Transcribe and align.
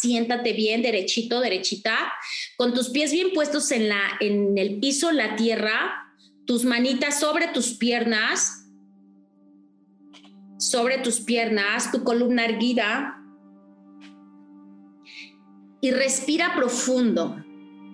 siéntate 0.00 0.52
bien, 0.52 0.82
derechito, 0.82 1.40
derechita, 1.40 2.12
con 2.56 2.74
tus 2.74 2.90
pies 2.90 3.12
bien 3.12 3.32
puestos 3.32 3.70
en, 3.70 3.88
la, 3.88 4.00
en 4.20 4.56
el 4.58 4.78
piso, 4.78 5.12
la 5.12 5.36
tierra, 5.36 6.14
tus 6.46 6.64
manitas 6.64 7.20
sobre 7.20 7.48
tus 7.48 7.74
piernas, 7.74 8.66
sobre 10.58 10.98
tus 10.98 11.20
piernas, 11.20 11.92
tu 11.92 12.04
columna 12.04 12.44
erguida. 12.44 13.14
Y 15.80 15.90
respira 15.92 16.54
profundo. 16.56 17.44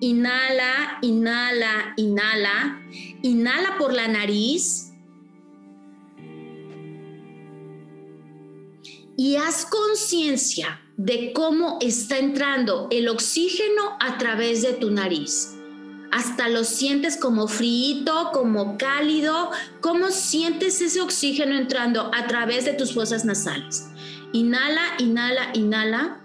Inhala, 0.01 0.99
inhala, 1.03 1.95
inhala. 1.97 2.83
Inhala 3.23 3.77
por 3.79 3.93
la 3.93 4.09
nariz. 4.09 4.93
Y 9.17 9.37
haz 9.37 9.67
conciencia 9.67 10.84
de 10.97 11.33
cómo 11.33 11.79
está 11.81 12.19
entrando 12.19 12.89
el 12.91 13.09
oxígeno 13.09 13.97
a 14.01 14.19
través 14.19 14.63
de 14.63 14.75
tu 14.75 14.91
nariz 14.91 15.55
hasta 16.15 16.49
lo 16.49 16.63
sientes 16.63 17.17
como 17.17 17.49
frío, 17.49 18.31
como 18.33 18.79
cálido, 18.79 19.51
cómo 19.81 20.11
sientes 20.11 20.81
ese 20.81 21.01
oxígeno 21.01 21.57
entrando 21.57 22.09
a 22.15 22.29
través 22.29 22.65
de 22.67 22.73
tus 22.73 22.95
fosas 22.95 23.25
nasales. 23.25 23.89
Inhala, 24.33 24.95
inhala, 24.99 25.51
inhala. 25.55 26.21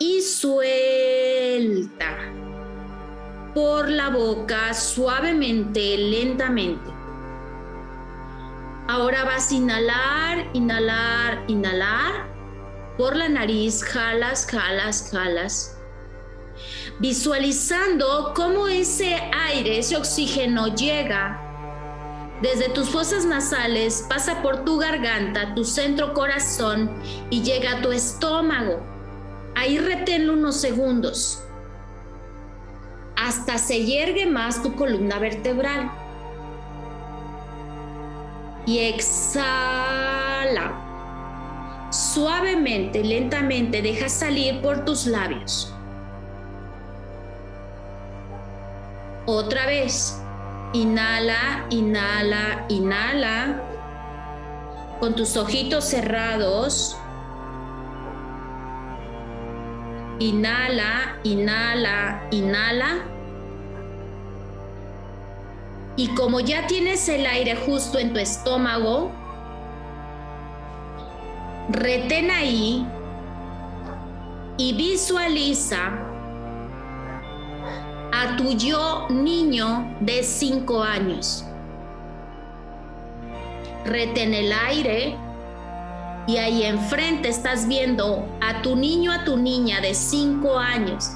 Y 0.00 0.20
suelta 0.22 2.18
por 3.54 3.88
la 3.88 4.08
boca 4.08 4.74
suavemente, 4.74 5.96
lentamente. 5.96 6.93
Ahora 8.88 9.24
vas 9.24 9.50
a 9.50 9.54
inhalar, 9.54 10.46
inhalar, 10.52 11.44
inhalar. 11.48 12.32
Por 12.98 13.16
la 13.16 13.28
nariz, 13.28 13.82
jalas, 13.82 14.46
jalas, 14.46 15.10
jalas 15.10 15.74
visualizando 16.98 18.32
cómo 18.36 18.68
ese 18.68 19.16
aire, 19.32 19.78
ese 19.78 19.96
oxígeno 19.96 20.68
llega 20.68 21.40
desde 22.40 22.68
tus 22.68 22.88
fosas 22.88 23.24
nasales, 23.24 24.06
pasa 24.08 24.42
por 24.42 24.64
tu 24.64 24.78
garganta, 24.78 25.54
tu 25.54 25.64
centro 25.64 26.12
corazón 26.14 26.90
y 27.30 27.42
llega 27.42 27.78
a 27.78 27.82
tu 27.82 27.90
estómago. 27.90 28.80
Ahí 29.56 29.78
reténlo 29.78 30.34
unos 30.34 30.56
segundos 30.56 31.40
hasta 33.16 33.58
se 33.58 33.84
yergue 33.84 34.26
más 34.26 34.62
tu 34.62 34.74
columna 34.74 35.18
vertebral. 35.18 35.90
Y 38.66 38.78
exhala. 38.78 40.72
Suavemente, 41.90 43.04
lentamente, 43.04 43.82
deja 43.82 44.08
salir 44.08 44.60
por 44.62 44.84
tus 44.84 45.06
labios. 45.06 45.72
Otra 49.26 49.66
vez. 49.66 50.20
Inhala, 50.72 51.66
inhala, 51.70 52.66
inhala. 52.68 53.62
Con 54.98 55.14
tus 55.14 55.36
ojitos 55.36 55.84
cerrados. 55.84 56.96
Inhala, 60.18 61.18
inhala, 61.22 62.26
inhala. 62.30 63.13
Y 65.96 66.08
como 66.08 66.40
ya 66.40 66.66
tienes 66.66 67.08
el 67.08 67.24
aire 67.24 67.54
justo 67.54 67.98
en 67.98 68.12
tu 68.12 68.18
estómago, 68.18 69.12
retén 71.68 72.30
ahí 72.30 72.86
y 74.56 74.72
visualiza 74.72 75.92
a 78.12 78.36
tu 78.36 78.52
yo 78.56 79.06
niño 79.08 79.96
de 80.00 80.22
5 80.22 80.82
años. 80.82 81.44
Retén 83.84 84.34
el 84.34 84.52
aire 84.52 85.16
y 86.26 86.38
ahí 86.38 86.64
enfrente 86.64 87.28
estás 87.28 87.68
viendo 87.68 88.26
a 88.40 88.62
tu 88.62 88.76
niño, 88.76 89.12
a 89.12 89.24
tu 89.24 89.36
niña 89.36 89.80
de 89.80 89.94
5 89.94 90.58
años. 90.58 91.10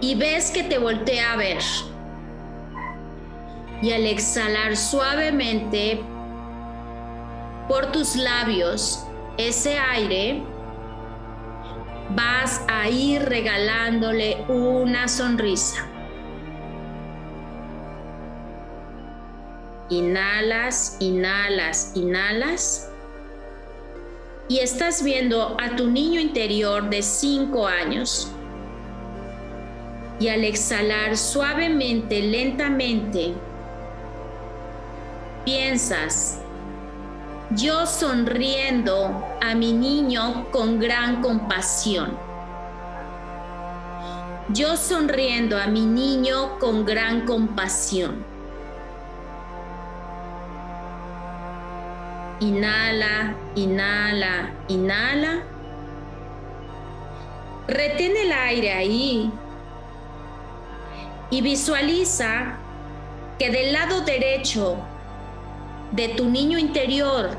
Y 0.00 0.14
ves 0.14 0.50
que 0.50 0.62
te 0.62 0.78
voltea 0.78 1.32
a 1.32 1.36
ver. 1.36 1.62
Y 3.82 3.92
al 3.92 4.06
exhalar 4.06 4.76
suavemente 4.76 6.00
por 7.68 7.92
tus 7.92 8.16
labios 8.16 9.06
ese 9.36 9.78
aire, 9.78 10.42
vas 12.10 12.62
a 12.68 12.88
ir 12.88 13.22
regalándole 13.22 14.44
una 14.48 15.08
sonrisa. 15.08 15.86
Inhalas, 19.88 20.96
inhalas, 21.00 21.92
inhalas. 21.94 22.90
Y 24.48 24.58
estás 24.58 25.02
viendo 25.02 25.56
a 25.60 25.76
tu 25.76 25.88
niño 25.88 26.20
interior 26.20 26.88
de 26.88 27.02
5 27.02 27.66
años. 27.66 28.30
Y 30.18 30.28
al 30.28 30.44
exhalar 30.44 31.16
suavemente, 31.16 32.20
lentamente, 32.20 33.34
piensas 35.44 36.40
yo 37.50 37.86
sonriendo 37.86 39.24
a 39.40 39.54
mi 39.54 39.72
niño 39.72 40.50
con 40.50 40.80
gran 40.80 41.22
compasión. 41.22 42.18
Yo 44.48 44.76
sonriendo 44.76 45.56
a 45.56 45.68
mi 45.68 45.86
niño 45.86 46.58
con 46.58 46.84
gran 46.84 47.24
compasión. 47.24 48.24
Inhala, 52.40 53.36
inhala, 53.54 54.50
inhala. 54.66 55.44
Retén 57.68 58.16
el 58.16 58.32
aire 58.32 58.72
ahí 58.72 59.32
y 61.30 61.40
visualiza 61.40 62.58
que 63.38 63.50
del 63.50 63.72
lado 63.72 64.02
derecho 64.02 64.78
de 65.92 66.08
tu 66.10 66.28
niño 66.28 66.58
interior 66.58 67.30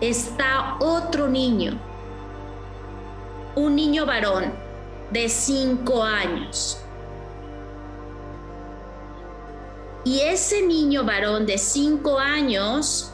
está 0.00 0.76
otro 0.80 1.28
niño, 1.28 1.78
un 3.54 3.74
niño 3.74 4.06
varón 4.06 4.52
de 5.10 5.28
cinco 5.28 6.02
años. 6.02 6.80
Y 10.04 10.20
ese 10.20 10.62
niño 10.62 11.04
varón 11.04 11.46
de 11.46 11.58
cinco 11.58 12.18
años 12.18 13.12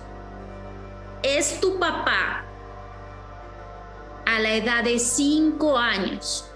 es 1.22 1.60
tu 1.60 1.78
papá 1.78 2.44
a 4.26 4.38
la 4.40 4.54
edad 4.54 4.84
de 4.84 4.98
cinco 4.98 5.78
años. 5.78 6.51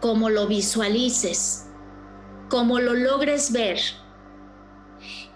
Como 0.00 0.30
lo 0.30 0.46
visualices 0.46 1.68
como 2.48 2.80
lo 2.80 2.94
logres 2.94 3.52
ver. 3.52 3.78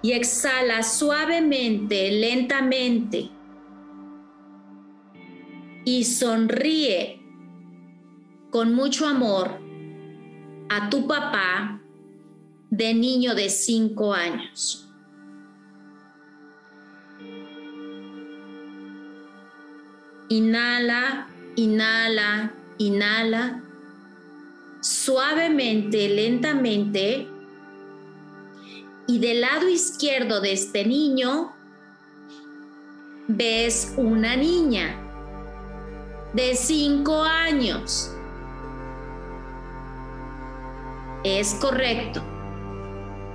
Y 0.02 0.12
exhala 0.12 0.82
suavemente, 0.82 2.10
lentamente. 2.10 3.30
Y 5.84 6.04
sonríe 6.04 7.20
con 8.50 8.74
mucho 8.74 9.06
amor 9.06 9.60
a 10.68 10.88
tu 10.90 11.06
papá 11.06 11.80
de 12.70 12.94
niño 12.94 13.34
de 13.34 13.48
cinco 13.48 14.12
años. 14.12 14.88
Inhala, 20.28 21.28
inhala, 21.56 22.54
inhala 22.78 23.62
suavemente, 24.82 26.08
lentamente, 26.08 27.28
y 29.06 29.18
del 29.18 29.40
lado 29.40 29.68
izquierdo 29.68 30.40
de 30.40 30.52
este 30.52 30.84
niño 30.84 31.52
ves 33.28 33.94
una 33.96 34.36
niña 34.36 34.96
de 36.34 36.54
cinco 36.54 37.22
años. 37.22 38.10
Es 41.24 41.54
correcto. 41.54 42.22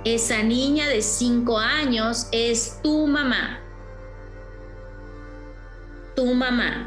Esa 0.04 0.42
niña 0.42 0.86
de 0.88 1.00
cinco 1.02 1.58
años 1.58 2.28
es 2.32 2.80
tu 2.82 3.06
mamá. 3.06 3.60
Tu 6.14 6.34
mamá 6.34 6.86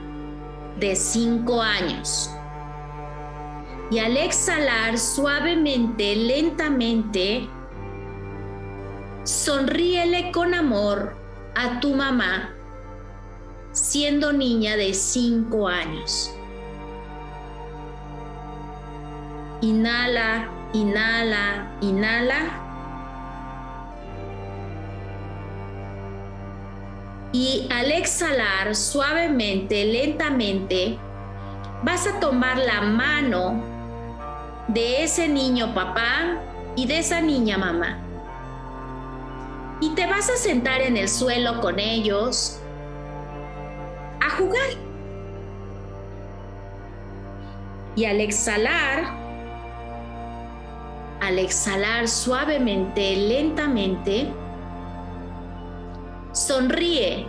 de 0.79 0.95
cinco 0.95 1.61
años. 1.61 2.29
Y 3.91 3.99
al 3.99 4.15
exhalar 4.15 4.97
suavemente, 4.97 6.15
lentamente, 6.15 7.49
sonríele 9.25 10.31
con 10.31 10.53
amor 10.53 11.13
a 11.55 11.81
tu 11.81 11.93
mamá 11.93 12.55
siendo 13.73 14.31
niña 14.31 14.77
de 14.77 14.93
5 14.93 15.67
años. 15.67 16.33
Inhala, 19.59 20.49
inhala, 20.71 21.77
inhala. 21.81 22.59
Y 27.33 27.67
al 27.69 27.91
exhalar 27.91 28.73
suavemente, 28.73 29.83
lentamente, 29.83 30.97
vas 31.83 32.07
a 32.07 32.19
tomar 32.21 32.57
la 32.57 32.81
mano 32.81 33.70
de 34.67 35.03
ese 35.03 35.27
niño 35.27 35.73
papá 35.73 36.39
y 36.75 36.85
de 36.87 36.99
esa 36.99 37.21
niña 37.21 37.57
mamá. 37.57 37.99
Y 39.81 39.89
te 39.95 40.05
vas 40.05 40.29
a 40.29 40.37
sentar 40.37 40.81
en 40.81 40.95
el 40.95 41.09
suelo 41.09 41.59
con 41.59 41.79
ellos 41.79 42.59
a 44.21 44.29
jugar. 44.37 44.69
Y 47.95 48.05
al 48.05 48.21
exhalar, 48.21 49.03
al 51.19 51.39
exhalar 51.39 52.07
suavemente, 52.07 53.15
lentamente, 53.17 54.31
sonríe 56.31 57.27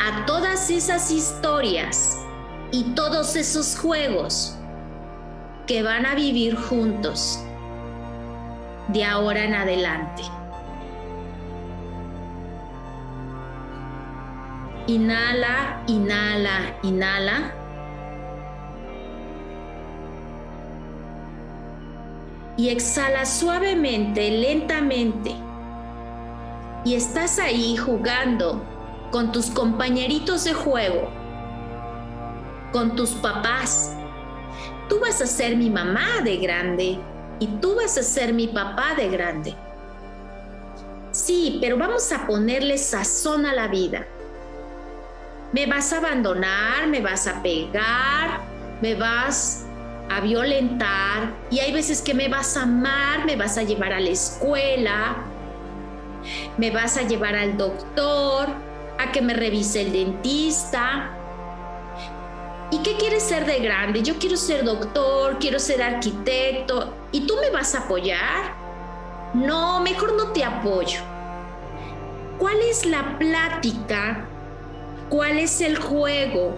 a 0.00 0.26
todas 0.26 0.70
esas 0.70 1.10
historias 1.10 2.18
y 2.72 2.82
todos 2.94 3.36
esos 3.36 3.78
juegos 3.78 4.57
que 5.68 5.82
van 5.82 6.06
a 6.06 6.14
vivir 6.14 6.56
juntos 6.56 7.44
de 8.88 9.04
ahora 9.04 9.44
en 9.44 9.54
adelante. 9.54 10.22
Inhala, 14.86 15.82
inhala, 15.86 16.74
inhala. 16.82 17.52
Y 22.56 22.70
exhala 22.70 23.26
suavemente, 23.26 24.30
lentamente. 24.30 25.34
Y 26.86 26.94
estás 26.94 27.38
ahí 27.38 27.76
jugando 27.76 28.64
con 29.10 29.32
tus 29.32 29.50
compañeritos 29.50 30.44
de 30.44 30.54
juego, 30.54 31.10
con 32.72 32.96
tus 32.96 33.10
papás. 33.10 33.97
Tú 34.88 35.00
vas 35.00 35.20
a 35.20 35.26
ser 35.26 35.56
mi 35.56 35.70
mamá 35.70 36.20
de 36.24 36.36
grande 36.38 36.98
y 37.38 37.46
tú 37.60 37.76
vas 37.76 37.96
a 37.98 38.02
ser 38.02 38.32
mi 38.32 38.48
papá 38.48 38.94
de 38.96 39.08
grande. 39.08 39.54
Sí, 41.10 41.58
pero 41.60 41.76
vamos 41.76 42.10
a 42.12 42.26
ponerle 42.26 42.78
sazón 42.78 43.46
a 43.46 43.54
la 43.54 43.68
vida 43.68 44.06
me 45.52 45.66
vas 45.66 45.92
a 45.92 45.98
abandonar, 45.98 46.88
me 46.88 47.00
vas 47.00 47.26
a 47.26 47.42
pegar, 47.42 48.40
me 48.82 48.94
vas 48.94 49.64
a 50.10 50.20
violentar 50.20 51.32
y 51.50 51.60
hay 51.60 51.72
veces 51.72 52.02
que 52.02 52.14
me 52.14 52.28
vas 52.28 52.56
a 52.56 52.62
amar, 52.62 53.24
me 53.24 53.36
vas 53.36 53.56
a 53.56 53.62
llevar 53.62 53.92
a 53.92 54.00
la 54.00 54.10
escuela, 54.10 55.16
me 56.58 56.70
vas 56.70 56.96
a 56.98 57.02
llevar 57.02 57.34
al 57.34 57.56
doctor, 57.56 58.48
a 58.98 59.12
que 59.12 59.22
me 59.22 59.32
revise 59.32 59.82
el 59.82 59.92
dentista. 59.92 61.14
¿Y 62.70 62.78
qué 62.78 62.96
quieres 62.96 63.22
ser 63.22 63.46
de 63.46 63.60
grande? 63.60 64.02
Yo 64.02 64.18
quiero 64.18 64.36
ser 64.36 64.64
doctor, 64.64 65.38
quiero 65.38 65.58
ser 65.58 65.82
arquitecto. 65.82 66.94
¿Y 67.12 67.26
tú 67.26 67.34
me 67.40 67.50
vas 67.50 67.74
a 67.74 67.80
apoyar? 67.80 68.54
No, 69.34 69.80
mejor 69.80 70.14
no 70.14 70.32
te 70.32 70.44
apoyo. 70.44 71.00
¿Cuál 72.38 72.60
es 72.60 72.84
la 72.84 73.18
plática 73.18 74.28
cuál 75.08 75.38
es 75.38 75.60
el 75.60 75.78
juego 75.78 76.54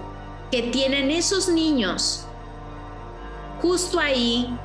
que 0.50 0.62
tienen 0.62 1.10
esos 1.10 1.48
niños 1.48 2.26
justo 3.62 4.00
ahí, 4.00 4.56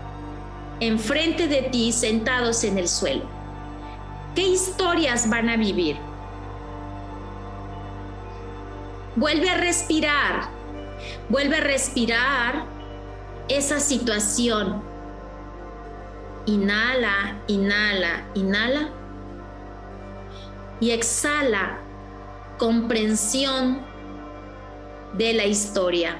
enfrente 0.80 1.48
de 1.48 1.64
ti, 1.64 1.92
sentados 1.92 2.64
en 2.64 2.78
el 2.78 2.88
suelo. 2.88 3.24
¿Qué 4.34 4.42
historias 4.42 5.30
van 5.30 5.50
a 5.50 5.58
vivir? 5.58 5.98
Vuelve 9.16 9.50
a 9.50 9.58
respirar, 9.58 10.50
vuelve 11.30 11.58
a 11.58 11.62
respirar 11.62 12.66
esa 13.48 13.80
situación. 13.80 14.82
Inhala, 16.46 17.42
inhala, 17.48 18.28
inhala. 18.36 18.90
Y 20.80 20.92
exhala 20.92 21.80
comprensión 22.58 23.82
de 25.18 25.34
la 25.34 25.46
historia. 25.46 26.18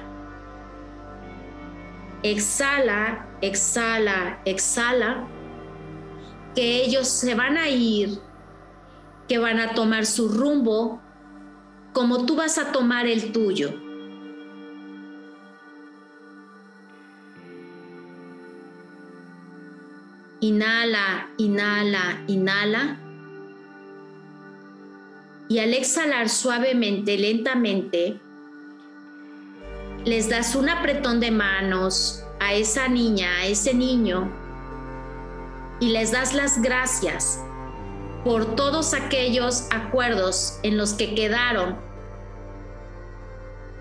Exhala, 2.22 3.26
exhala, 3.40 4.40
exhala, 4.44 5.28
que 6.54 6.82
ellos 6.82 7.06
se 7.06 7.34
van 7.34 7.58
a 7.58 7.68
ir, 7.68 8.18
que 9.28 9.38
van 9.38 9.60
a 9.60 9.74
tomar 9.74 10.06
su 10.06 10.28
rumbo 10.28 11.00
como 11.92 12.26
tú 12.26 12.36
vas 12.36 12.58
a 12.58 12.72
tomar 12.72 13.06
el 13.06 13.32
tuyo. 13.32 13.85
Inhala, 20.40 21.28
inhala, 21.38 22.24
inhala 22.26 22.98
y 25.48 25.58
al 25.60 25.74
exhalar 25.74 26.28
suavemente, 26.28 27.16
lentamente, 27.16 28.20
les 30.04 30.28
das 30.28 30.54
un 30.54 30.68
apretón 30.68 31.20
de 31.20 31.30
manos 31.30 32.24
a 32.40 32.52
esa 32.54 32.88
niña, 32.88 33.30
a 33.38 33.46
ese 33.46 33.72
niño, 33.72 34.30
y 35.78 35.90
les 35.90 36.10
das 36.10 36.34
las 36.34 36.60
gracias 36.62 37.40
por 38.24 38.56
todos 38.56 38.92
aquellos 38.92 39.68
acuerdos 39.70 40.58
en 40.62 40.76
los 40.76 40.94
que 40.94 41.14
quedaron 41.14 41.76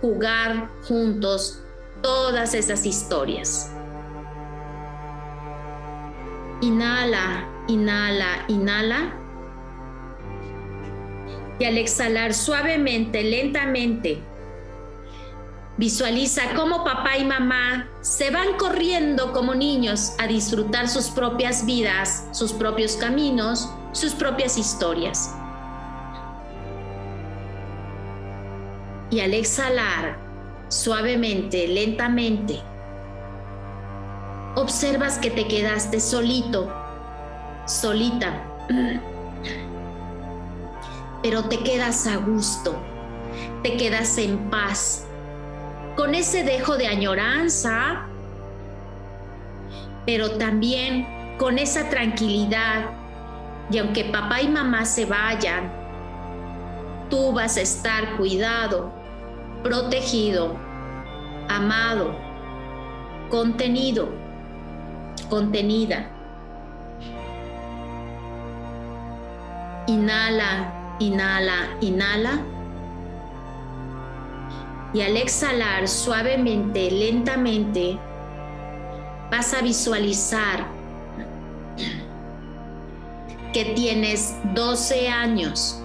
jugar 0.02 0.70
juntos 0.88 1.64
todas 2.04 2.54
esas 2.54 2.86
historias. 2.86 3.75
Inhala, 6.66 7.48
inhala, 7.68 8.46
inhala 8.48 9.14
y 11.60 11.66
al 11.66 11.78
exhalar 11.78 12.34
suavemente, 12.34 13.22
lentamente, 13.24 14.20
visualiza 15.78 16.56
cómo 16.56 16.84
papá 16.84 17.18
y 17.20 17.24
mamá 17.24 17.88
se 18.02 18.32
van 18.32 18.58
corriendo 18.58 19.32
como 19.32 19.54
niños 19.54 20.14
a 20.18 20.26
disfrutar 20.26 20.90
sus 20.90 21.10
propias 21.10 21.68
vidas, 21.68 22.28
sus 22.32 22.52
propios 22.52 22.96
caminos, 22.96 23.70
sus 23.92 24.14
propias 24.14 24.58
historias. 24.58 25.36
Y 29.12 29.20
al 29.20 29.36
exhalar 29.36 30.18
suavemente, 30.70 31.68
lentamente, 31.68 32.64
observas 34.56 35.18
que 35.18 35.30
te 35.30 35.48
quedaste 35.48 36.00
solito, 36.00 36.72
solita. 37.66 38.42
Pero 41.22 41.46
te 41.46 41.60
quedas 41.60 42.08
a 42.08 42.18
gusto, 42.18 42.76
te 43.64 43.78
quedas 43.78 44.18
en 44.18 44.50
paz, 44.50 45.06
con 45.96 46.14
ese 46.16 46.44
dejo 46.44 46.78
de 46.78 46.88
añoranza, 46.88 48.06
pero 50.06 50.32
también 50.38 51.38
con 51.38 51.58
esa 51.58 51.90
tranquilidad. 51.90 52.92
Y 53.72 53.80
aunque 53.80 54.06
papá 54.06 54.42
y 54.42 54.48
mamá 54.48 54.86
se 54.86 55.06
vayan, 55.06 55.72
tú 57.10 57.34
vas 57.34 57.58
a 57.58 57.62
estar 57.62 58.18
cuidado, 58.18 58.92
protegido, 59.64 60.56
amado, 61.50 62.16
contenido, 63.30 64.25
contenida. 65.30 66.08
Inhala 69.88 70.76
Inhala, 71.00 71.78
inhala. 71.82 72.40
Y 74.94 75.02
al 75.02 75.18
exhalar 75.18 75.90
suavemente, 75.90 76.90
lentamente, 76.90 78.00
vas 79.30 79.54
a 79.54 79.62
visualizar 79.62 80.68
que 83.52 83.66
tienes 83.76 84.36
12 84.54 85.10
años. 85.10 85.82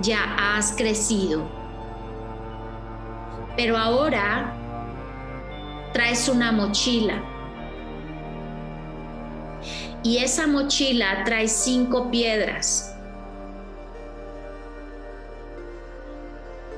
Ya 0.00 0.36
has 0.38 0.72
crecido. 0.72 1.42
Pero 3.56 3.76
ahora 3.76 4.54
traes 5.96 6.28
una 6.28 6.52
mochila 6.52 7.22
Y 10.02 10.18
esa 10.18 10.46
mochila 10.46 11.24
trae 11.24 11.48
cinco 11.48 12.10
piedras. 12.10 12.94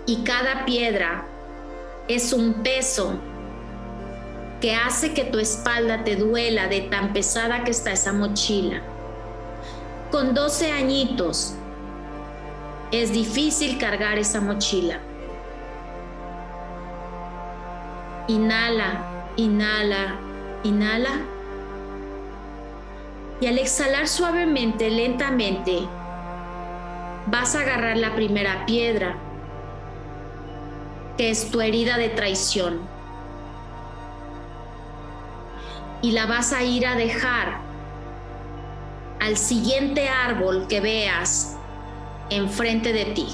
Y 0.06 0.22
cada 0.22 0.64
piedra 0.64 1.26
es 2.06 2.32
un 2.32 2.62
peso 2.62 3.18
que 4.60 4.76
hace 4.76 5.12
que 5.14 5.24
tu 5.24 5.40
espalda 5.40 6.04
te 6.04 6.14
duela 6.14 6.68
de 6.68 6.82
tan 6.82 7.12
pesada 7.12 7.64
que 7.64 7.72
está 7.72 7.90
esa 7.90 8.12
mochila. 8.12 8.82
Con 10.12 10.32
12 10.32 10.70
añitos 10.70 11.54
es 12.92 13.12
difícil 13.12 13.78
cargar 13.78 14.16
esa 14.16 14.40
mochila. 14.40 15.00
Inhala, 18.28 19.32
inhala, 19.36 20.16
inhala. 20.62 21.20
Y 23.40 23.46
al 23.46 23.58
exhalar 23.58 24.08
suavemente, 24.08 24.90
lentamente, 24.90 25.80
vas 27.26 27.54
a 27.54 27.60
agarrar 27.60 27.96
la 27.96 28.14
primera 28.14 28.64
piedra, 28.66 29.16
que 31.16 31.30
es 31.30 31.50
tu 31.50 31.60
herida 31.60 31.96
de 31.98 32.08
traición 32.10 32.98
y 36.02 36.12
la 36.12 36.26
vas 36.26 36.52
a 36.52 36.62
ir 36.62 36.86
a 36.86 36.94
dejar 36.94 37.58
al 39.20 39.36
siguiente 39.36 40.08
árbol 40.08 40.66
que 40.68 40.80
veas 40.80 41.56
enfrente 42.30 42.92
de 42.92 43.06
ti. 43.06 43.26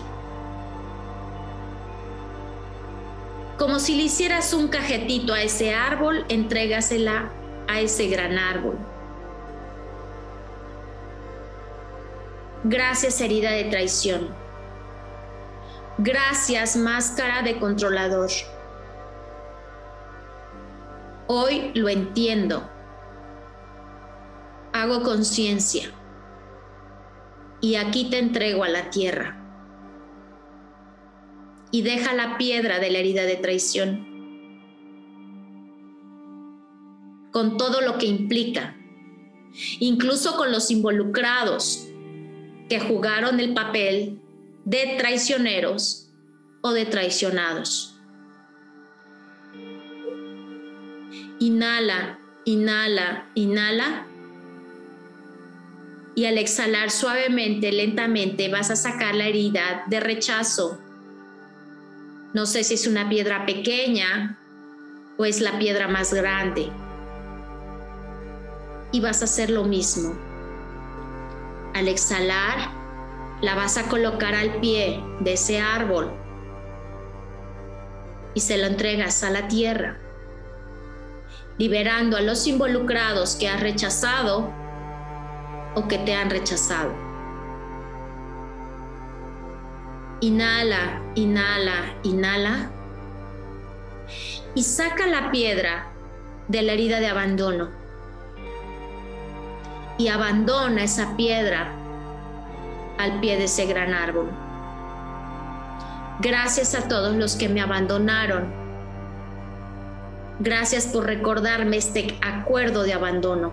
Como 3.58 3.78
si 3.78 3.94
le 3.94 4.04
hicieras 4.04 4.52
un 4.52 4.68
cajetito 4.68 5.32
a 5.32 5.42
ese 5.42 5.74
árbol, 5.74 6.24
entrégasela 6.28 7.30
a 7.68 7.80
ese 7.80 8.08
gran 8.08 8.36
árbol. 8.36 8.76
Gracias 12.64 13.20
herida 13.20 13.50
de 13.50 13.64
traición. 13.64 14.28
Gracias 15.98 16.76
máscara 16.76 17.42
de 17.42 17.58
controlador. 17.60 18.30
Hoy 21.28 21.70
lo 21.74 21.88
entiendo. 21.88 22.68
Hago 24.72 25.02
conciencia. 25.02 25.90
Y 27.60 27.76
aquí 27.76 28.10
te 28.10 28.18
entrego 28.18 28.64
a 28.64 28.68
la 28.68 28.90
tierra. 28.90 29.43
Y 31.74 31.82
deja 31.82 32.14
la 32.14 32.38
piedra 32.38 32.78
de 32.78 32.88
la 32.88 32.98
herida 32.98 33.24
de 33.24 33.34
traición. 33.34 34.06
Con 37.32 37.56
todo 37.56 37.80
lo 37.80 37.98
que 37.98 38.06
implica. 38.06 38.76
Incluso 39.80 40.36
con 40.36 40.52
los 40.52 40.70
involucrados 40.70 41.88
que 42.68 42.78
jugaron 42.78 43.40
el 43.40 43.54
papel 43.54 44.20
de 44.64 44.94
traicioneros 44.98 46.12
o 46.62 46.70
de 46.70 46.84
traicionados. 46.86 47.98
Inhala, 51.40 52.20
inhala, 52.44 53.32
inhala. 53.34 54.06
Y 56.14 56.26
al 56.26 56.38
exhalar 56.38 56.92
suavemente, 56.92 57.72
lentamente, 57.72 58.48
vas 58.48 58.70
a 58.70 58.76
sacar 58.76 59.16
la 59.16 59.26
herida 59.26 59.82
de 59.88 59.98
rechazo. 59.98 60.83
No 62.34 62.44
sé 62.44 62.64
si 62.64 62.74
es 62.74 62.86
una 62.86 63.08
piedra 63.08 63.46
pequeña 63.46 64.38
o 65.16 65.24
es 65.24 65.40
la 65.40 65.58
piedra 65.58 65.88
más 65.88 66.12
grande. 66.12 66.70
Y 68.92 69.00
vas 69.00 69.22
a 69.22 69.24
hacer 69.24 69.48
lo 69.48 69.64
mismo. 69.64 70.14
Al 71.72 71.88
exhalar, 71.88 72.70
la 73.40 73.54
vas 73.54 73.78
a 73.78 73.88
colocar 73.88 74.34
al 74.34 74.60
pie 74.60 75.02
de 75.20 75.32
ese 75.32 75.60
árbol 75.60 76.12
y 78.34 78.40
se 78.40 78.58
lo 78.58 78.66
entregas 78.66 79.22
a 79.24 79.30
la 79.30 79.48
tierra 79.48 80.00
liberando 81.58 82.16
a 82.16 82.20
los 82.20 82.46
involucrados 82.46 83.36
que 83.36 83.48
has 83.48 83.60
rechazado 83.60 84.52
o 85.74 85.88
que 85.88 85.98
te 85.98 86.14
han 86.14 86.30
rechazado. 86.30 86.92
Inhala, 90.24 91.02
inhala, 91.16 91.98
inhala. 92.02 92.70
Y 94.54 94.62
saca 94.62 95.06
la 95.06 95.30
piedra 95.30 95.92
de 96.48 96.62
la 96.62 96.72
herida 96.72 96.98
de 96.98 97.08
abandono. 97.08 97.68
Y 99.98 100.08
abandona 100.08 100.82
esa 100.82 101.14
piedra 101.14 101.72
al 102.96 103.20
pie 103.20 103.36
de 103.36 103.44
ese 103.44 103.66
gran 103.66 103.92
árbol. 103.92 104.30
Gracias 106.20 106.74
a 106.74 106.88
todos 106.88 107.14
los 107.14 107.36
que 107.36 107.50
me 107.50 107.60
abandonaron 107.60 108.64
Gracias 110.40 110.86
por 110.86 111.04
recordarme 111.04 111.76
este 111.76 112.18
acuerdo 112.22 112.82
de 112.82 112.94
abandono. 112.94 113.52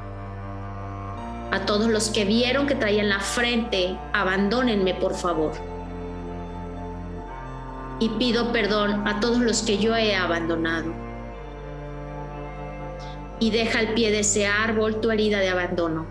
A 1.52 1.66
todos 1.66 1.88
los 1.90 2.10
que 2.10 2.24
vieron 2.24 2.66
que 2.66 2.76
traía 2.76 3.02
en 3.02 3.10
la 3.10 3.20
frente, 3.20 3.98
abandónenme 4.14 4.94
por 4.96 5.16
favor. 5.16 5.71
Y 8.02 8.10
pido 8.10 8.52
perdón 8.52 9.08
a 9.08 9.22
todos 9.22 9.38
los 9.38 9.62
que 9.62 9.78
yo 9.78 9.96
he 9.96 10.14
abandonado. 10.14 10.94
Y 13.40 13.52
deja 13.52 13.80
al 13.80 13.94
pie 13.94 14.12
de 14.12 14.20
ese 14.20 14.46
árbol 14.46 15.00
tu 15.00 15.10
herida 15.10 15.40
de 15.40 15.48
abandono. 15.48 16.06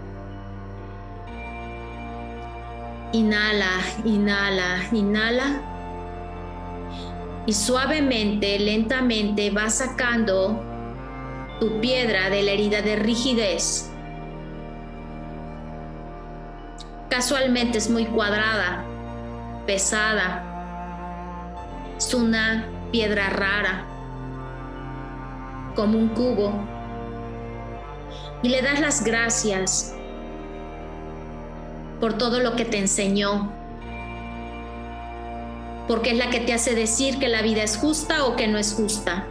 Inhala, 3.13 3.83
inhala, 4.07 4.89
inhala 4.91 5.71
y 7.47 7.53
suavemente, 7.53 8.59
lentamente 8.61 9.51
vas 9.51 9.79
sacando 9.79 10.63
tu 11.59 11.81
piedra 11.81 12.31
de 12.31 12.43
la 12.43 12.53
herida 12.53 12.81
de 12.81 12.97
rigidez. 12.97 13.91
Casualmente 17.09 17.79
es 17.79 17.91
muy 17.91 18.07
cuadrada, 18.07 18.85
pesada. 19.67 20.50
Es 22.01 22.15
una 22.15 22.65
piedra 22.93 23.29
rara, 23.29 23.85
como 25.77 25.99
un 25.99 26.09
cubo. 26.09 26.51
Y 28.43 28.49
le 28.49 28.63
das 28.63 28.81
las 28.81 29.05
gracias 29.05 29.95
por 32.01 32.15
todo 32.15 32.41
lo 32.41 32.57
que 32.57 32.65
te 32.65 32.79
enseñó, 32.79 33.53
porque 35.89 36.13
es 36.13 36.17
la 36.17 36.31
que 36.31 36.41
te 36.41 36.55
hace 36.55 36.75
decir 36.75 37.19
que 37.19 37.29
la 37.29 37.43
vida 37.43 37.63
es 37.63 37.77
justa 37.77 38.25
o 38.25 38.35
que 38.35 38.49
no 38.49 38.57
es 38.57 38.73
justa, 38.73 39.27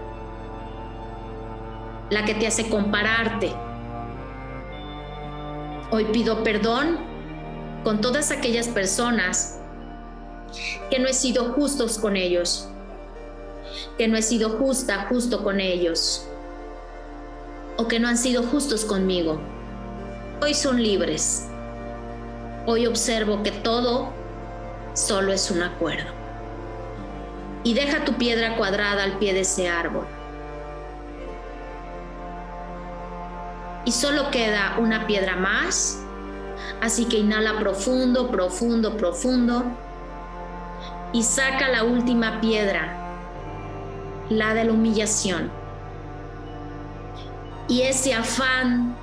la 2.11 2.23
que 2.23 2.35
te 2.35 2.45
hace 2.45 2.69
compararte. 2.69 3.51
Hoy 5.89 6.05
pido 6.13 6.43
perdón 6.43 6.99
con 7.83 7.99
todas 7.99 8.29
aquellas 8.29 8.67
personas 8.67 9.58
que 10.89 10.99
no 10.99 11.07
he 11.07 11.13
sido 11.13 11.53
justos 11.53 11.97
con 11.97 12.15
ellos, 12.15 12.67
que 13.97 14.07
no 14.07 14.17
he 14.17 14.21
sido 14.21 14.51
justa, 14.51 15.07
justo 15.09 15.43
con 15.43 15.59
ellos, 15.59 16.25
o 17.77 17.87
que 17.87 17.99
no 17.99 18.07
han 18.07 18.17
sido 18.17 18.43
justos 18.43 18.85
conmigo. 18.85 19.39
Hoy 20.41 20.53
son 20.53 20.81
libres. 20.81 21.47
Hoy 22.65 22.87
observo 22.87 23.41
que 23.43 23.51
todo 23.51 24.09
solo 24.93 25.31
es 25.33 25.49
un 25.49 25.63
acuerdo 25.63 26.19
y 27.63 27.73
deja 27.73 28.05
tu 28.05 28.13
piedra 28.13 28.55
cuadrada 28.57 29.03
al 29.03 29.17
pie 29.17 29.33
de 29.33 29.41
ese 29.41 29.67
árbol. 29.67 30.05
Y 33.85 33.91
solo 33.91 34.29
queda 34.29 34.75
una 34.77 35.07
piedra 35.07 35.35
más, 35.35 35.99
así 36.81 37.05
que 37.05 37.17
inhala 37.17 37.59
profundo, 37.59 38.29
profundo, 38.29 38.97
profundo 38.97 39.63
y 41.13 41.23
saca 41.23 41.69
la 41.69 41.83
última 41.83 42.41
piedra, 42.41 42.95
la 44.29 44.53
de 44.53 44.65
la 44.65 44.73
humillación. 44.73 45.51
Y 47.67 47.81
ese 47.81 48.13
afán 48.13 48.95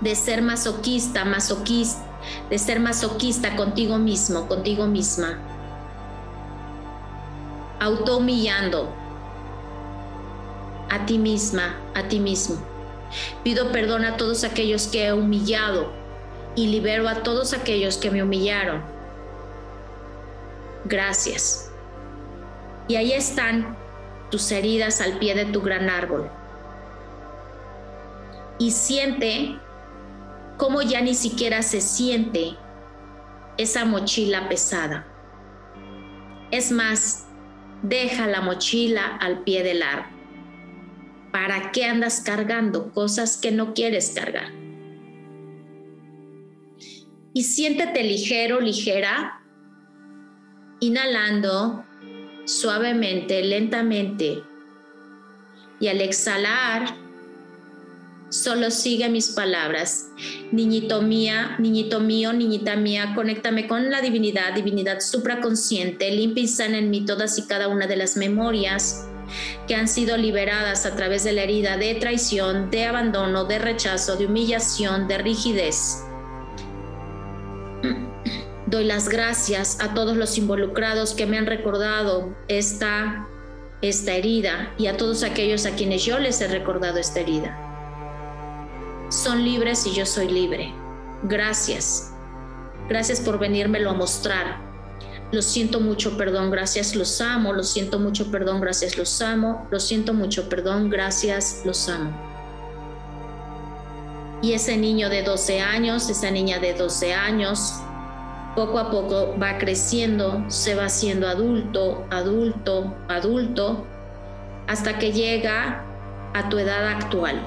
de 0.00 0.14
ser 0.14 0.42
masoquista, 0.42 1.24
masoquista, 1.24 2.02
de 2.50 2.58
ser 2.58 2.80
masoquista 2.80 3.56
contigo 3.56 3.98
mismo, 3.98 4.46
contigo 4.48 4.86
misma 4.86 5.38
auto-humillando 7.80 8.92
a 10.88 11.04
ti 11.04 11.18
misma, 11.18 11.76
a 11.94 12.08
ti 12.08 12.20
mismo. 12.20 12.56
Pido 13.42 13.70
perdón 13.72 14.04
a 14.04 14.16
todos 14.16 14.44
aquellos 14.44 14.86
que 14.86 15.06
he 15.06 15.12
humillado 15.12 15.92
y 16.54 16.68
libero 16.68 17.08
a 17.08 17.22
todos 17.22 17.52
aquellos 17.52 17.96
que 17.96 18.10
me 18.10 18.22
humillaron. 18.22 18.82
Gracias. 20.88 21.72
Y 22.86 22.94
ahí 22.94 23.12
están 23.12 23.76
tus 24.30 24.52
heridas 24.52 25.00
al 25.00 25.18
pie 25.18 25.34
de 25.34 25.46
tu 25.46 25.60
gran 25.60 25.90
árbol. 25.90 26.30
Y 28.58 28.70
siente 28.70 29.58
cómo 30.56 30.82
ya 30.82 31.00
ni 31.00 31.14
siquiera 31.14 31.62
se 31.62 31.80
siente 31.80 32.56
esa 33.58 33.84
mochila 33.84 34.48
pesada. 34.48 35.06
Es 36.52 36.70
más, 36.70 37.26
deja 37.82 38.28
la 38.28 38.40
mochila 38.40 39.16
al 39.20 39.42
pie 39.42 39.64
del 39.64 39.82
árbol. 39.82 40.12
¿Para 41.32 41.72
qué 41.72 41.84
andas 41.84 42.20
cargando 42.20 42.92
cosas 42.92 43.36
que 43.36 43.50
no 43.50 43.74
quieres 43.74 44.12
cargar? 44.14 44.52
Y 47.34 47.42
siéntete 47.42 48.02
ligero, 48.04 48.60
ligera, 48.60 49.45
inhalando 50.80 51.84
suavemente, 52.44 53.42
lentamente. 53.42 54.42
Y 55.78 55.88
al 55.88 56.00
exhalar, 56.00 56.96
solo 58.30 58.70
sigue 58.70 59.08
mis 59.08 59.30
palabras. 59.30 60.08
Niñito 60.52 61.02
mía, 61.02 61.56
niñito 61.58 62.00
mío, 62.00 62.32
niñita 62.32 62.76
mía, 62.76 63.12
conéctame 63.14 63.66
con 63.66 63.90
la 63.90 64.00
divinidad, 64.00 64.54
divinidad 64.54 65.00
supraconsciente, 65.00 66.10
limpia 66.10 66.44
y 66.44 66.48
sana 66.48 66.78
en 66.78 66.90
mí 66.90 67.04
todas 67.04 67.38
y 67.38 67.46
cada 67.46 67.68
una 67.68 67.86
de 67.86 67.96
las 67.96 68.16
memorias 68.16 69.06
que 69.66 69.74
han 69.74 69.88
sido 69.88 70.16
liberadas 70.16 70.86
a 70.86 70.94
través 70.94 71.24
de 71.24 71.32
la 71.32 71.42
herida 71.42 71.76
de 71.76 71.94
traición, 71.96 72.70
de 72.70 72.84
abandono, 72.84 73.44
de 73.44 73.58
rechazo, 73.58 74.16
de 74.16 74.26
humillación, 74.26 75.08
de 75.08 75.18
rigidez. 75.18 76.05
Doy 78.66 78.84
las 78.84 79.08
gracias 79.08 79.78
a 79.80 79.94
todos 79.94 80.16
los 80.16 80.36
involucrados 80.38 81.14
que 81.14 81.24
me 81.24 81.38
han 81.38 81.46
recordado 81.46 82.34
esta, 82.48 83.28
esta 83.80 84.12
herida 84.12 84.74
y 84.76 84.88
a 84.88 84.96
todos 84.96 85.22
aquellos 85.22 85.66
a 85.66 85.76
quienes 85.76 86.04
yo 86.04 86.18
les 86.18 86.40
he 86.40 86.48
recordado 86.48 86.98
esta 86.98 87.20
herida. 87.20 87.56
Son 89.08 89.44
libres 89.44 89.86
y 89.86 89.94
yo 89.94 90.04
soy 90.04 90.28
libre. 90.28 90.74
Gracias. 91.22 92.12
Gracias 92.88 93.20
por 93.20 93.38
venírmelo 93.38 93.90
a 93.90 93.94
mostrar. 93.94 94.66
Lo 95.30 95.42
siento 95.42 95.78
mucho, 95.78 96.16
perdón, 96.16 96.50
gracias, 96.50 96.96
los 96.96 97.20
amo. 97.20 97.52
Lo 97.52 97.62
siento 97.62 98.00
mucho, 98.00 98.32
perdón, 98.32 98.60
gracias, 98.60 98.98
los 98.98 99.20
amo. 99.22 99.68
Lo 99.70 99.78
siento 99.78 100.12
mucho, 100.12 100.48
perdón, 100.48 100.90
gracias, 100.90 101.62
los 101.64 101.88
amo. 101.88 102.10
Y 104.42 104.54
ese 104.54 104.76
niño 104.76 105.08
de 105.08 105.22
12 105.22 105.60
años, 105.60 106.10
esa 106.10 106.32
niña 106.32 106.58
de 106.58 106.74
12 106.74 107.14
años, 107.14 107.74
poco 108.56 108.78
a 108.78 108.90
poco 108.90 109.36
va 109.40 109.58
creciendo, 109.58 110.42
se 110.48 110.74
va 110.74 110.86
haciendo 110.86 111.28
adulto, 111.28 112.06
adulto, 112.10 112.96
adulto, 113.06 113.86
hasta 114.66 114.98
que 114.98 115.12
llega 115.12 115.84
a 116.32 116.48
tu 116.48 116.58
edad 116.58 116.88
actual. 116.88 117.40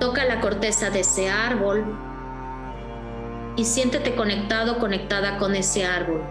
Toca 0.00 0.24
la 0.24 0.40
corteza 0.40 0.90
de 0.90 1.00
ese 1.00 1.30
árbol 1.30 1.84
y 3.56 3.64
siéntete 3.64 4.16
conectado, 4.16 4.78
conectada 4.78 5.38
con 5.38 5.54
ese 5.54 5.86
árbol. 5.86 6.22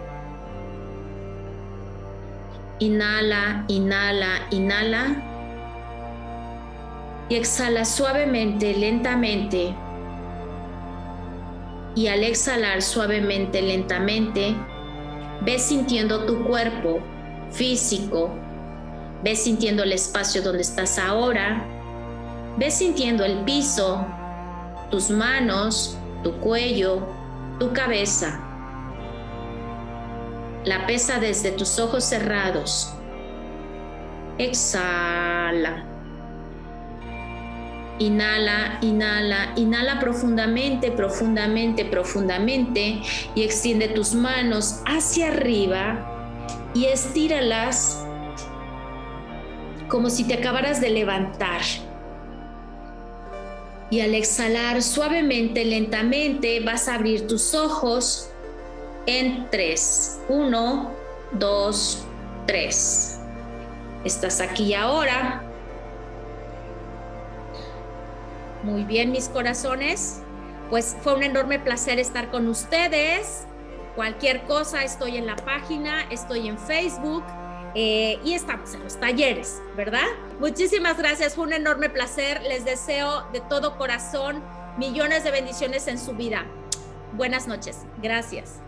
Inhala, 2.80 3.64
inhala, 3.68 4.46
inhala. 4.50 5.33
Y 7.28 7.36
exhala 7.36 7.84
suavemente, 7.84 8.74
lentamente. 8.74 9.74
Y 11.94 12.08
al 12.08 12.24
exhalar 12.24 12.82
suavemente, 12.82 13.62
lentamente, 13.62 14.54
ves 15.42 15.62
sintiendo 15.62 16.26
tu 16.26 16.44
cuerpo 16.44 17.00
físico, 17.50 18.30
ves 19.22 19.44
sintiendo 19.44 19.84
el 19.84 19.92
espacio 19.92 20.42
donde 20.42 20.62
estás 20.62 20.98
ahora, 20.98 21.64
ves 22.58 22.74
sintiendo 22.74 23.24
el 23.24 23.44
piso, 23.44 24.04
tus 24.90 25.08
manos, 25.08 25.96
tu 26.22 26.32
cuello, 26.40 27.06
tu 27.58 27.72
cabeza. 27.72 28.40
La 30.64 30.86
pesa 30.86 31.20
desde 31.20 31.52
tus 31.52 31.78
ojos 31.78 32.04
cerrados. 32.04 32.92
Exhala. 34.38 35.93
Inhala, 37.98 38.78
inhala, 38.82 39.52
inhala 39.56 40.00
profundamente, 40.00 40.90
profundamente, 40.90 41.84
profundamente 41.84 43.00
y 43.34 43.42
extiende 43.42 43.88
tus 43.88 44.14
manos 44.14 44.80
hacia 44.84 45.28
arriba 45.28 46.70
y 46.74 46.86
estíralas 46.86 48.04
como 49.88 50.10
si 50.10 50.24
te 50.24 50.34
acabaras 50.34 50.80
de 50.80 50.90
levantar 50.90 51.60
y 53.94 54.00
al 54.00 54.14
exhalar 54.14 54.82
suavemente, 54.82 55.64
lentamente, 55.64 56.58
vas 56.58 56.88
a 56.88 56.94
abrir 56.94 57.28
tus 57.28 57.54
ojos 57.54 58.28
en 59.06 59.48
tres. 59.50 60.20
Uno, 60.28 60.90
dos, 61.30 62.04
tres. 62.44 63.20
Estás 64.04 64.40
aquí 64.40 64.74
ahora. 64.74 65.43
Muy 68.64 68.84
bien, 68.84 69.12
mis 69.12 69.28
corazones. 69.28 70.22
Pues 70.70 70.96
fue 71.02 71.14
un 71.14 71.22
enorme 71.22 71.58
placer 71.58 71.98
estar 71.98 72.30
con 72.30 72.48
ustedes. 72.48 73.46
Cualquier 73.94 74.42
cosa, 74.44 74.82
estoy 74.82 75.18
en 75.18 75.26
la 75.26 75.36
página, 75.36 76.02
estoy 76.10 76.48
en 76.48 76.58
Facebook 76.58 77.22
eh, 77.74 78.18
y 78.24 78.32
estamos 78.32 78.74
en 78.74 78.82
los 78.82 78.98
talleres, 78.98 79.60
¿verdad? 79.76 80.06
Muchísimas 80.40 80.96
gracias, 80.96 81.34
fue 81.34 81.44
un 81.44 81.52
enorme 81.52 81.90
placer. 81.90 82.42
Les 82.42 82.64
deseo 82.64 83.28
de 83.32 83.40
todo 83.40 83.76
corazón 83.76 84.42
millones 84.78 85.24
de 85.24 85.30
bendiciones 85.30 85.86
en 85.86 85.98
su 85.98 86.14
vida. 86.14 86.46
Buenas 87.12 87.46
noches, 87.46 87.82
gracias. 88.02 88.60